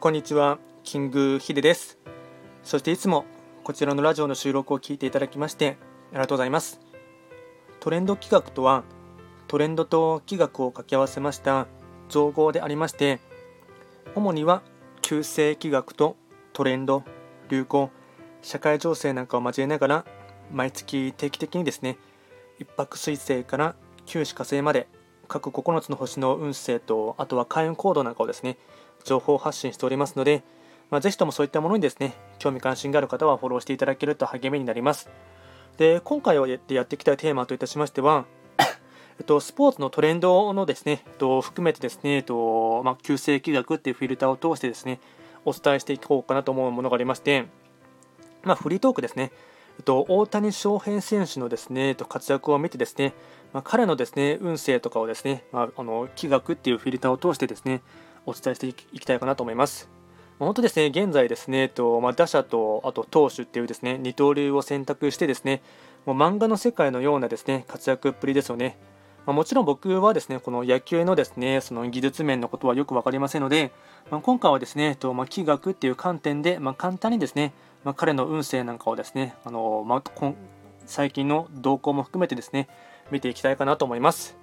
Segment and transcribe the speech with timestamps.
[0.00, 1.98] こんにちは、キングヒデです。
[2.62, 3.24] そしていつも
[3.64, 5.76] こちらのラジオの収録を聞いていただきまして
[6.12, 6.78] ありがとうございます。
[7.80, 8.84] トレンド企画とは、
[9.48, 11.66] トレンドと企画を掛け合わせました
[12.08, 13.18] 造語でありまして、
[14.14, 14.62] 主には
[15.02, 16.16] 旧世企画と
[16.52, 17.02] トレンド、
[17.48, 17.90] 流行、
[18.40, 20.04] 社会情勢なんかを交えながら、
[20.52, 21.98] 毎月定期的にですね、
[22.60, 23.74] 一泊水星から
[24.06, 24.86] 九死火星まで
[25.26, 28.58] 各9つの星の運勢とあとは開運行動なんかをですね
[29.08, 30.42] 情報発信しておりますので、
[30.90, 35.10] まあ、ぜひともそういったものにですね興味関心がある方はフォローしていただけると励みになります。
[35.76, 38.24] で今回はやっていきたいテーマといたしましては
[39.18, 45.00] えっと、スポーツのトレンドのですね、えっと、含めてですね、えっとまあ、旧世紀学っていうフィルターを通してですね、
[45.44, 47.46] お伝えしていこうかなと思うものがありまして、
[48.42, 49.32] まあ、フリートークですね、
[49.78, 53.14] えっと、大谷翔平選手のですね、えっと、活躍を見てですね、
[53.52, 57.82] まあ、彼のですね運勢とかをですね、まあ、あの気学っていうフィルターを通してですね
[58.26, 59.88] お伝えしていきたいかなと思います。
[60.38, 65.62] 本当ですね、現在ですね、とまあ、打者とあと投手っていうですね二刀流を選択してですね
[66.06, 68.78] もう漫画の世界のようなですね活躍っぷりですよね。
[69.26, 73.72] まあ、もちろん僕はですねこの野球のですねその技術面のことはよく分かりませんので、
[74.10, 77.52] まあ、今回はですねと、まあ、気学っていう観点で、まあ、簡単にですね、
[77.84, 80.32] まあ、彼の運勢なんかをですねあの、まあ、
[80.86, 82.68] 最近の動向も含めてですね
[83.10, 84.38] 見ていきたいかなと思います。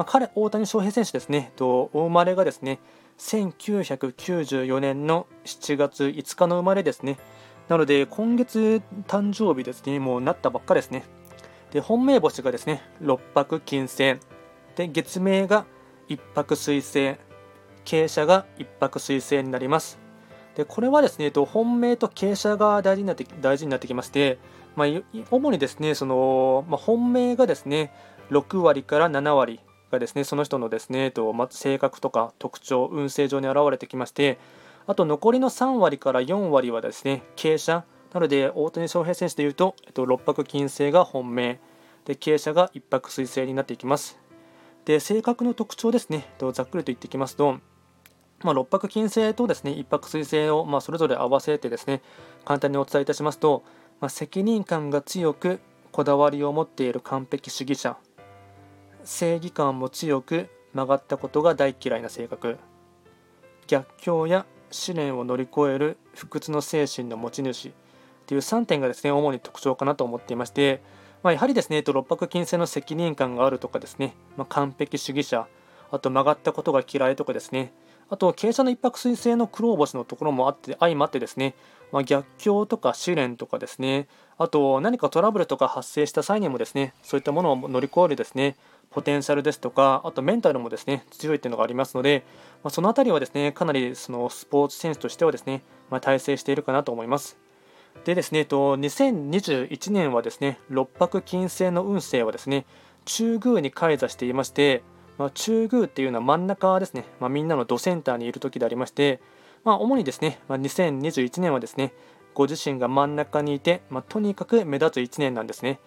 [0.00, 2.78] まあ、彼、大谷翔平選手ですね、とお生まれがですね、
[3.20, 7.18] 1994年の7月5日の生まれですね。
[7.68, 11.04] なので、今月誕生日ですね、もうなったばっかですね。
[11.70, 14.18] で、本命星がですね、六白金星。
[14.74, 15.66] で、月命が
[16.08, 17.16] 一白水星。
[17.84, 19.98] 傾斜が一白水星になります。
[20.56, 24.38] で、これはですね、本命と傾斜が大事になって大事になってきまして、
[24.76, 24.88] まあ、
[25.30, 27.92] 主にですね、その、まあ、本命がですね、
[28.30, 29.60] 6割から7割
[29.90, 34.38] がですねその人のですね、えっとま、性格とか特徴運勢上に現れてきまして
[34.86, 41.60] あと残りの3割から4割はですね傾斜なので大谷翔平選手でいうと、えっと、6泊金星が本命
[42.04, 44.18] で傾斜が1泊水星になっていきます。
[44.84, 47.58] で性格の特徴ですねざっくりと言っていきますと
[48.42, 52.00] まあ、6泊金星とですね1泊水星をまあそれぞれ合わせてですね
[52.44, 53.62] 簡単にお伝えいたしますと、
[54.00, 55.60] まあ、責任感が強く
[55.92, 57.96] こだわりを持っている完璧主義者
[59.04, 62.58] 正義感も強く曲がったことが大嫌いな性格。
[63.66, 67.72] 逆境や試練を乗り越える不屈の精神の持ち主。
[68.26, 70.82] という3点がですね主に特徴かなと思っていまして、
[71.22, 75.46] まあ、やはりですね六白金星の責任感があるとかですね、まあ、完璧主義者。
[75.90, 77.72] あと曲がったことが嫌いとかですね。
[78.08, 81.54] あと傾斜の一泊水星の黒星のところもあって相まってですね、
[81.92, 84.08] まあ、逆境とか試練とかですね。
[84.36, 88.56] あと何かトラブルとか発生した際にもですねそういったものを乗り越えるですね。
[88.90, 92.24] ポテンシャルですとか、あとメンタルもですね強いっていうのがありますので、
[92.64, 97.38] まあ、その辺りはですねかなりそのスポーツ選手としてはですね、まあ、体制しているかなと思います。
[98.04, 102.66] でですね、と2021年はですね六白金星の運勢はですね
[103.04, 104.82] 中宮に開座していまして、
[105.18, 109.20] まあ、中宮っていうのは真ん中ですね、まあ、みんなのドセンターにいる時でありまして、
[109.64, 111.92] まあ、主にですね、まあ、2021年はですね
[112.34, 115.78] ご自身が真ん中にいて、まあ、とにかく目立つ1年なんですね。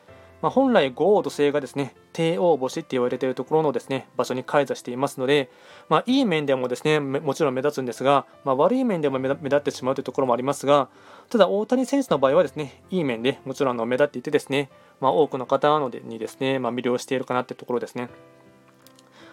[0.44, 5.50] まあ、本来五王土星がですね帝王星って言われているところのですね場所に開座していますので、
[5.88, 10.90] まあ、いい面でもですねもちろん目立つんですが、まあ、悪い面でも目立ってしまうというところもありますが
[11.30, 18.10] ただ大谷選手の場合はですねいい面でもちろんの目立っていてですね、まあ、多くの方のでにですね、ま魅了しているかなというところですね。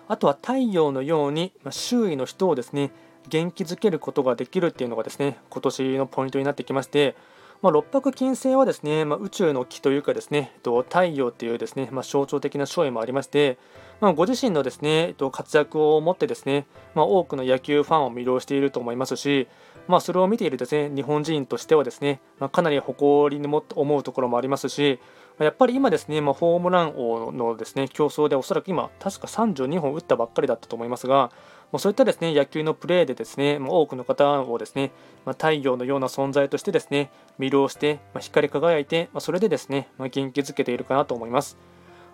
[0.07, 2.93] あとは太陽のようにま周囲の人をですね
[3.29, 7.17] 元気づけることができるっていうのがですね今年のポイントになってきまして
[7.63, 13.59] まあ、六白金星はですね、まあ、宇宙の木というかですね、えっと太陽というですね、まあ、象徴的な称意もありまして、
[14.01, 19.47] まあ、ご自身のですね、えっと活躍をもってですね、まあ、多くの野球ファンを魅了していると思いますし、
[19.89, 24.99] まあ、それを見ているですね日本人としてはですね、まあ、かなり誇りにも思うところもありますし、
[25.45, 31.31] やっぱり今ですね、まあ、ホームラン王のですね競争でおそらく今、確か32本打ったばっかりだったと思いますが、
[31.73, 34.93] まあ、そういったですね野球のプレーでですね、まあ、多くの方をですね、
[35.25, 41.57] まあ、太陽のような存在としてですね魅了して、ま光り輝いて、まそれでですね、ま元気づけているかなと思います。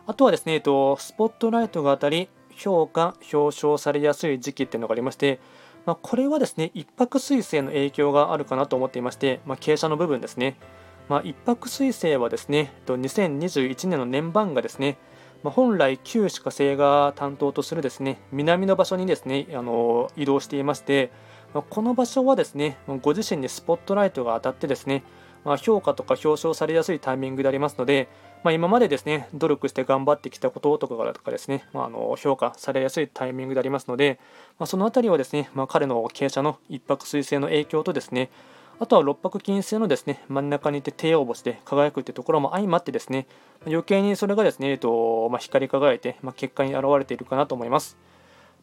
[0.07, 5.41] あとはですね、えっと、スポットライトが当たり、評価、表彰されやすい時期っていうのがありまして、
[5.85, 10.57] ま、これはですね、一泊水星の影響があるかなと思っていまして、ま、傾斜の部分ですね。
[11.09, 14.99] まあ、一泊水星はですね、2021年の年番がですね、
[15.43, 21.13] まあ、本来旧歯科星が担当とするですね南の場所にですねあの移動していまして、
[21.55, 25.05] まあ、この場所はですねご自身にスポットライトが当たってですね
[25.47, 28.09] まあ、評価とか表彰されやすいタイミングでありますので、
[28.43, 34.19] まあ、今までですね努力して頑張ってきたこととかとかですね、まあ、あの評価されやすいタイミングでありますので、
[34.59, 38.29] まあ、その辺りはですね、まあ、彼の傾斜の一泊水星の影響とですね
[38.79, 43.27] あとは六白金星のですね真ん中にいて低応募して輝くというところも相まってですね
[43.65, 47.97] 余計にそれがですね、えっとまあ、光り輝いて、まあ、結果に現れているかなと思います。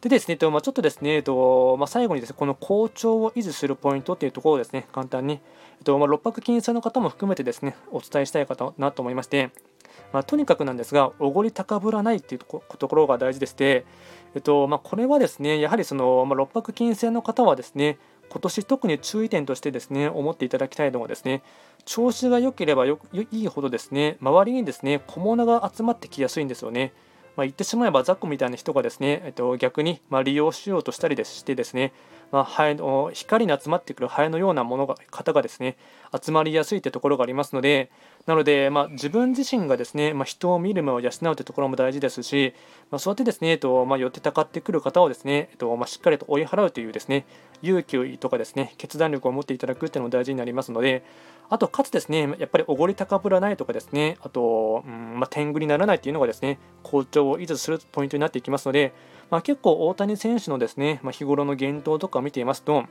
[0.01, 5.37] でですね、えっとまあ、ちょっとですね、えっとまあ、最後にですね、この好調を維持するポイントっていうところをですね、簡単に、え
[5.79, 9.51] っとまあ、六白金星の方も含めてですね、お伝えしたいかなと思いまして、
[10.11, 13.85] まあ、とにかくなんですが、おごり高ぶらないっていうところが大事でして、
[14.35, 17.97] えっとまあ、これはですね、やはりその、まあ、六白金星の方はですね、
[18.33, 21.43] 今年特に注意点としてですね、思っていただきたいのはですね、
[21.85, 26.93] 調子が良ければよいいほどですね、周りにですね、小物が集まってきやすいんですよね。
[27.35, 31.93] まあ、言ってしまえばザックみたいな人がですね、えっと、逆にま利用しようとしたりでしてですね、
[32.33, 35.77] まあ、ハエの光に集まってくるハエのようなものが方がですね
[36.19, 37.91] 集まりやすいというところがありますので
[38.25, 42.55] なので、まあ、自分自身がですね、まあ、人を見る目を養うというところも大事ですし、
[42.89, 47.27] まあ、そうやってですね、えっとまあ、寄ってたかってくる方をですね、えっとまあ、しっかりと追い払うというですね
[47.61, 51.03] 勇気とかですね決断力を持っていただくというのも大事になりますので
[51.51, 58.91] あとかつですねやっぱりおごり高ぶらないとかですねあと、うんまあ、天狗にならないというのがですね好調を維持するポイントになっていきますので
[59.29, 62.83] まあ、結構大谷選手のですね、まあ、日頃の言動とかを見ていますと、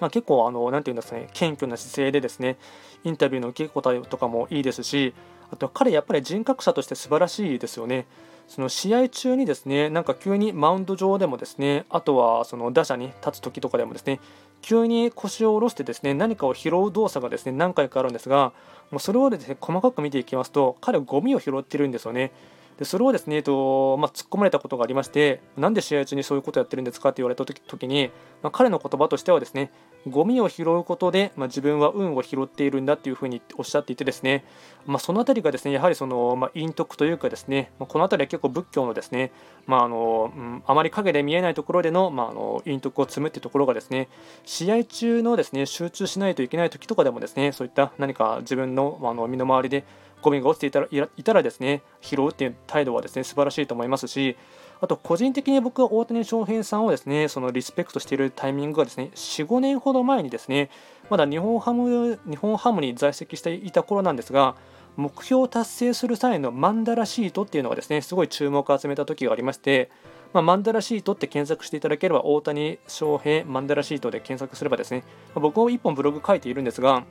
[0.00, 2.56] まあ、結構あの、なんていうんですかね、謙虚な姿勢でですね、
[3.04, 5.14] インタビューの受け答えとかもいいですし、
[5.50, 8.06] あと彼、やっぱり人格者として素晴らしいですよね。
[8.48, 14.20] その試合中にですね、なんか急にマウンド上でもですね、あとはその打者に立つ時とかでもですね、
[14.62, 18.52] 急に腰を下ろしてですね、何かを拾う動作がですね、何回かあるんですが、
[18.90, 22.32] もうそれをですね、細かく見ていきますと、彼、ゴミを拾ってるんですよね。
[22.78, 28.10] でそれをですね、えっとまあ、突っ込まれたことがありまして、なんで試合中にそういうことをやってるんですかって言われた時に、
[28.42, 29.70] まあ、彼の言葉としてはですね、
[30.08, 34.44] ゴミを拾うことで、まあ、自分は運を拾っているんだというふうにおっしゃっていてですね、
[34.84, 39.30] まあ、そのあたりがですね、やはりその、まあ、陰徳というかですね、まあ、このあたりは結構仏教のですね、
[39.66, 44.08] まああのうん、あまり影で見えないところでの,、まあ、あの陰徳を積むっていうところがですね、
[44.44, 49.84] 試合中のですね、集中しないといけない時とかでもですね、そういった何か自分の,、まあ、の身の回りで
[50.22, 54.36] ゴミが落ちていたらいたらですね拾うっていう態度はですね素晴らしいと思いますし
[54.80, 60.70] あと個人的に僕は大谷翔平さんをですねそのリスペクトしているタイミングがですね4、5年ほど前にですね
[61.10, 64.56] まだ日本ハム日本ハムに在籍していた頃なんですが
[64.96, 69.90] 目標を達成する際のマンダラシートっていうのがですねすごい注目を集めた時がありまして、
[70.32, 75.04] まあ、マンダラシートって検索していただければ大谷翔平マンダラシートで検索すればですね、
[75.34, 77.04] まあ、僕も1本ブログ書いているんですが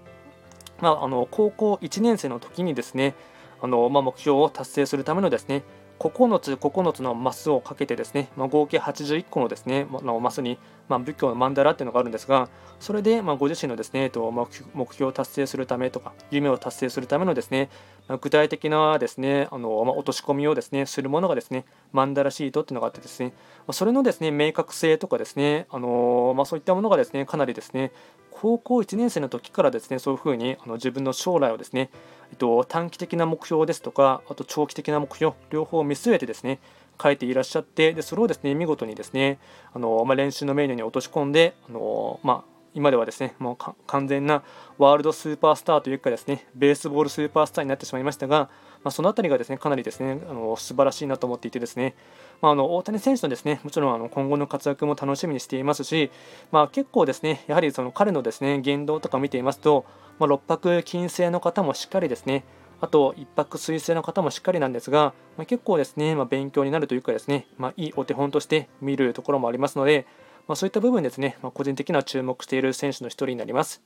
[0.81, 3.15] まあ、あの高校1年生の時にですね
[3.61, 5.63] あの、まあ、目標を達成するためのですね
[6.09, 10.57] 9つ9つのマスをかけてですね、まあ、合計81個のですね、のマスに、
[10.89, 12.49] まあ、仏教のマンダラっていうのがあるんですが、
[12.79, 14.51] それで、まあ、ご自身のですね、と目
[14.93, 17.69] 標を達成するためとか、夢を達成するためのですね、
[18.07, 23.33] まあ、具体的なですね、あのまあ、落とし込みをですね、するものがですね、マンダラシートっていうのがあってですね、
[23.71, 27.91] それのですね、明確性とかですね、あのまあ、そういったものがですね、かなりですね、
[28.31, 31.89] 高校1年生の時からですね、そういうふうにあの自分の将来をですね、
[32.31, 36.59] えっと、短期的な目標ですとか、あと長期的な目標、両方を見据えてですね、
[37.01, 39.37] 書いていらっしゃって、でそれをですね、見事にですね、
[39.73, 44.43] あのまあ、練習のメニューに落とし込んで、あのまあ、今ではですね、もう完全な
[44.77, 48.49] ワールドスーパースターというかですね、ベースボールスーパースターになってしまいましたが、
[48.83, 51.95] まあ、そのあたりがですね、かなりですね、あの素晴らしいなと思っていてですね、
[52.41, 56.11] まあ、あの大谷選手のですね、もちろんあの今後の活躍も楽しみにしていますし、
[56.51, 59.85] まあ、結構ですね、やはりその彼のですね、言動とか見ていますと、
[60.17, 62.45] まあ、6泊金星の方もしっかりですね、
[62.81, 70.07] あと1泊水星の方もしっかりなんですが、まあ、結構ですね、まあ、勉強になるというかですね、まあ、いいお手本として見るところもありますので、
[70.47, 73.81] まあ、そういった部分ですね、まあ、個人的な注目している選手の一人になります。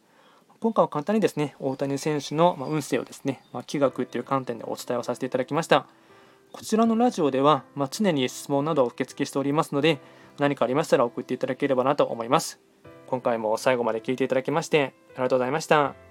[0.60, 5.86] 今回は簡単にですね、大谷選手の運勢をですね、まあ、気学という観点でお伝えをさせていただきました。
[6.52, 10.00] こちらのラジオでは、まあ、常に質問などを受付しておりますので、
[10.40, 12.60] 何かありましたら送っていただければなと思います。
[13.08, 16.05] 今回も最後まで聞いていただきまして、ありがとうございました。